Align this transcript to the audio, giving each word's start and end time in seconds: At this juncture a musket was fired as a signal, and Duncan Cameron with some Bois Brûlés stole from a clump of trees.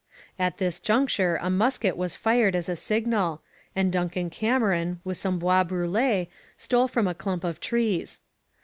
At 0.39 0.57
this 0.57 0.79
juncture 0.79 1.37
a 1.43 1.51
musket 1.51 1.95
was 1.95 2.15
fired 2.15 2.55
as 2.55 2.67
a 2.67 2.75
signal, 2.75 3.43
and 3.75 3.91
Duncan 3.91 4.31
Cameron 4.31 4.99
with 5.03 5.17
some 5.17 5.37
Bois 5.37 5.63
Brûlés 5.63 6.27
stole 6.57 6.87
from 6.87 7.05
a 7.07 7.13
clump 7.13 7.43
of 7.43 7.59
trees. 7.59 8.19